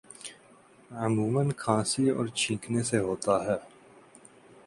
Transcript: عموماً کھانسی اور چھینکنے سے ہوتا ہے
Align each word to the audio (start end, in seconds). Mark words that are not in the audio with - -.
عموماً 0.91 1.47
کھانسی 1.57 2.05
اور 2.09 2.25
چھینکنے 2.37 2.81
سے 2.83 2.99
ہوتا 2.99 3.35
ہے 3.45 3.57